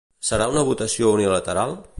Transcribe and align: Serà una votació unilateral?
Serà 0.29 0.47
una 0.53 0.63
votació 0.71 1.13
unilateral? 1.19 1.81